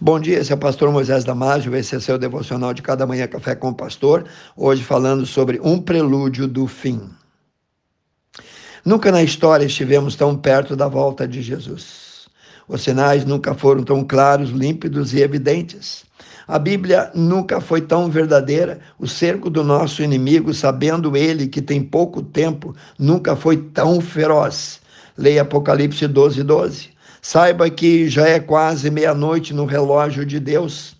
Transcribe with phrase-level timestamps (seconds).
[0.00, 3.26] Bom dia, esse é o pastor Moisés Damásio, esse é seu devocional de cada manhã
[3.26, 4.26] café com o pastor,
[4.56, 7.10] hoje falando sobre um prelúdio do fim.
[8.84, 12.28] Nunca na história estivemos tão perto da volta de Jesus.
[12.68, 16.04] Os sinais nunca foram tão claros, límpidos e evidentes.
[16.46, 18.78] A Bíblia nunca foi tão verdadeira.
[19.00, 24.80] O cerco do nosso inimigo, sabendo ele que tem pouco tempo, nunca foi tão feroz.
[25.16, 26.97] Leia Apocalipse 12, 12.
[27.20, 30.96] Saiba que já é quase meia-noite no relógio de Deus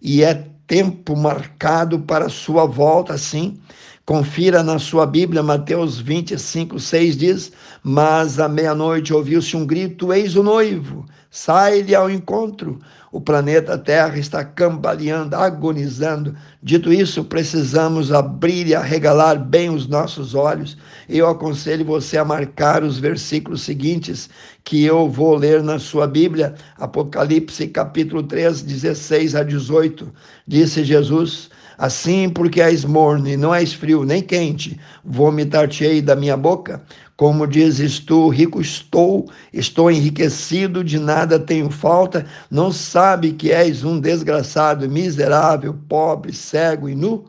[0.00, 3.58] e é tempo marcado para sua volta, sim.
[4.06, 7.52] Confira na sua Bíblia, Mateus 25, 6 diz:
[7.82, 12.78] Mas à meia-noite ouviu-se um grito: Eis o noivo, sai-lhe ao encontro.
[13.10, 16.36] O planeta Terra está cambaleando, agonizando.
[16.62, 20.78] Dito isso, precisamos abrir e arregalar bem os nossos olhos.
[21.08, 24.30] Eu aconselho você a marcar os versículos seguintes
[24.62, 30.12] que eu vou ler na sua Bíblia, Apocalipse capítulo 3, 16 a 18.
[30.46, 36.36] Disse Jesus: Assim, porque és morno e não és frio nem quente, vomitar-te-ei da minha
[36.36, 36.82] boca.
[37.16, 43.84] Como dizes tu, rico estou, estou enriquecido, de nada tenho falta, não sabe que és
[43.84, 47.24] um desgraçado, miserável, pobre, cego e nu?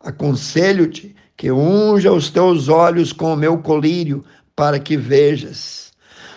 [0.00, 4.24] Aconselho-te que unja os teus olhos com o meu colírio,
[4.56, 5.87] para que vejas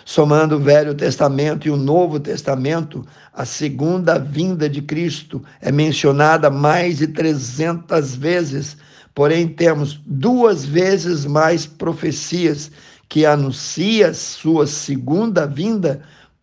[0.05, 6.49] somando o Velho Testamento e o Novo Testamento, a segunda vinda de Cristo é mencionada
[6.49, 8.77] mais de 300 vezes,
[9.13, 12.71] porém temos duas vezes mais profecias
[13.07, 16.01] que anuncia sua segunda vinda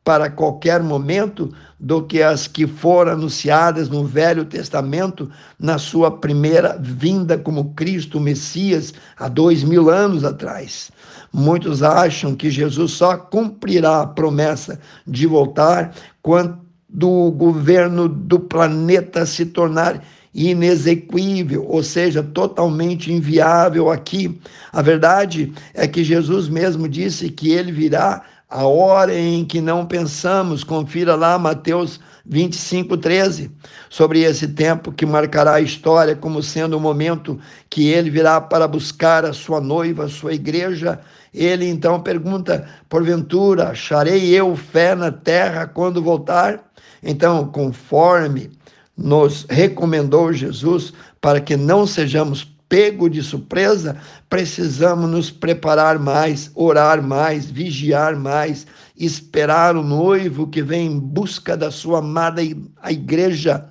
[0.08, 6.78] para qualquer momento do que as que foram anunciadas no Velho Testamento na sua primeira
[6.80, 10.90] vinda como Cristo Messias há dois mil anos atrás.
[11.30, 16.58] Muitos acham que Jesus só cumprirá a promessa de voltar quando
[17.02, 20.02] o governo do planeta se tornar
[20.34, 24.40] inexequível, ou seja, totalmente inviável aqui.
[24.72, 29.84] A verdade é que Jesus mesmo disse que ele virá a hora em que não
[29.84, 30.64] pensamos.
[30.64, 33.50] Confira lá Mateus 25, 13,
[33.90, 37.38] sobre esse tempo que marcará a história como sendo o momento
[37.68, 40.98] que ele virá para buscar a sua noiva, a sua igreja.
[41.32, 46.64] Ele então pergunta: porventura, acharei eu fé na terra quando voltar?
[47.02, 48.50] Então, conforme
[48.96, 53.96] nos recomendou Jesus, para que não sejamos pego de surpresa,
[54.28, 61.56] precisamos nos preparar mais, orar mais, vigiar mais, esperar o noivo que vem em busca
[61.56, 62.42] da sua amada
[62.82, 63.64] a igreja.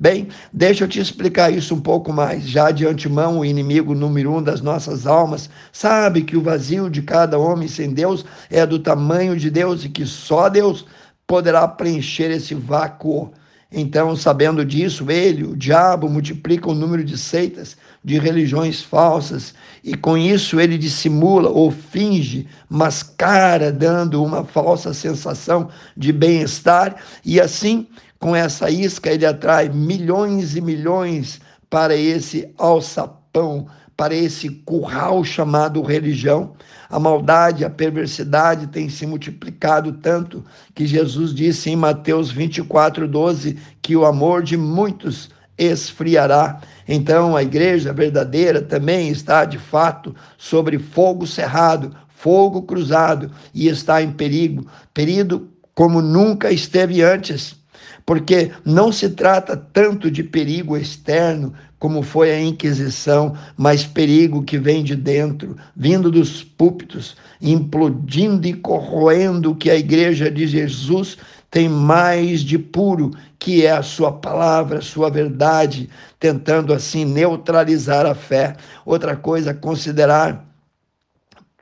[0.00, 2.48] Bem, deixa eu te explicar isso um pouco mais.
[2.48, 7.02] Já de antemão, o inimigo número um das nossas almas sabe que o vazio de
[7.02, 10.86] cada homem sem Deus é do tamanho de Deus e que só Deus
[11.26, 13.32] poderá preencher esse vácuo.
[13.70, 19.94] Então, sabendo disso, ele, o diabo, multiplica o número de seitas, de religiões falsas, e
[19.94, 27.86] com isso ele dissimula ou finge, mascara, dando uma falsa sensação de bem-estar, e assim,
[28.18, 33.66] com essa isca, ele atrai milhões e milhões para esse alçapão,
[33.98, 36.52] para esse curral chamado religião.
[36.88, 43.58] A maldade, a perversidade tem se multiplicado tanto que Jesus disse em Mateus 24, 12
[43.82, 46.60] que o amor de muitos esfriará.
[46.86, 54.00] Então a igreja verdadeira também está de fato sobre fogo cerrado, fogo cruzado e está
[54.00, 54.64] em perigo,
[54.94, 57.57] perigo como nunca esteve antes
[58.04, 64.58] porque não se trata tanto de perigo externo como foi a Inquisição, mas perigo que
[64.58, 71.16] vem de dentro, vindo dos púlpitos, implodindo e corroendo o que a igreja de Jesus
[71.50, 75.88] tem mais de puro, que é a sua palavra, a sua verdade,
[76.18, 78.56] tentando assim neutralizar a fé.
[78.84, 80.47] Outra coisa a considerar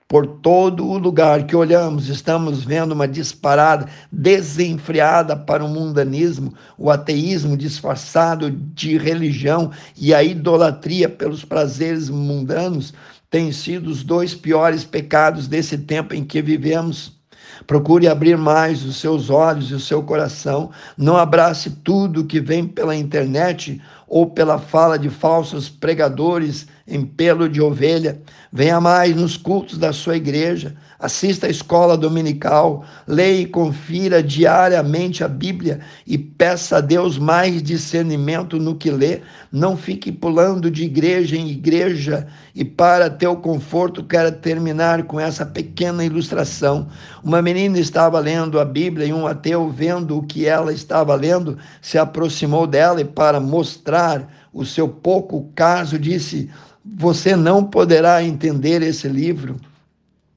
[0.09, 6.91] por todo o lugar que olhamos, estamos vendo uma disparada desenfreada para o mundanismo, o
[6.91, 12.95] ateísmo disfarçado de religião e a idolatria pelos prazeres mundanos
[13.29, 17.17] têm sido os dois piores pecados desse tempo em que vivemos.
[17.67, 20.71] Procure abrir mais os seus olhos e o seu coração.
[20.97, 27.49] Não abrace tudo que vem pela internet ou pela fala de falsos pregadores em pelo
[27.49, 28.21] de ovelha.
[28.53, 35.25] Venha mais nos cultos da sua igreja, assista à escola dominical, leia e confira diariamente
[35.25, 39.21] a Bíblia e peça a Deus mais discernimento no que lê.
[39.51, 45.45] Não fique pulando de igreja em igreja e para teu conforto quero terminar com essa
[45.45, 46.89] pequena ilustração.
[47.23, 51.59] Uma menina estava lendo a Bíblia e um ateu vendo o que ela estava lendo
[51.83, 56.51] se aproximou dela e para mostrar o seu pouco caso disse:
[56.95, 59.57] você não poderá entender esse livro.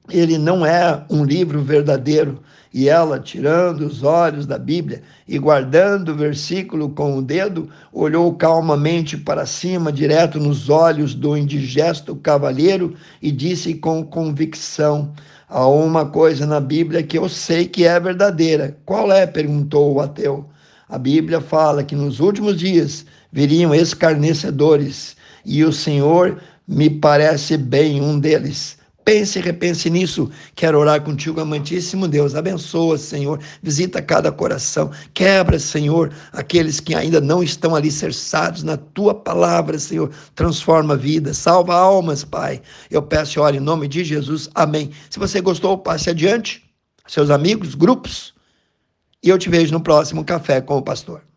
[0.09, 2.41] Ele não é um livro verdadeiro.
[2.73, 8.33] E ela, tirando os olhos da Bíblia e guardando o versículo com o dedo, olhou
[8.35, 15.11] calmamente para cima, direto nos olhos do indigesto cavalheiro, e disse com convicção:
[15.47, 18.77] Há uma coisa na Bíblia que eu sei que é verdadeira.
[18.85, 19.25] Qual é?
[19.25, 20.47] perguntou o ateu.
[20.87, 28.01] A Bíblia fala que nos últimos dias viriam escarnecedores e o Senhor me parece bem
[28.01, 28.79] um deles.
[29.09, 30.29] Pense e repense nisso.
[30.55, 32.35] Quero orar contigo, amantíssimo Deus.
[32.35, 33.39] Abençoa, Senhor.
[33.63, 34.91] Visita cada coração.
[35.15, 40.11] Quebra, Senhor, aqueles que ainda não estão alicerçados na tua palavra, Senhor.
[40.35, 42.61] Transforma vidas, salva almas, Pai.
[42.91, 44.47] Eu peço e oro em nome de Jesus.
[44.53, 44.91] Amém.
[45.09, 46.63] Se você gostou, passe adiante.
[47.07, 48.35] Seus amigos, grupos.
[49.23, 51.28] E eu te vejo no próximo Café com o Pastor.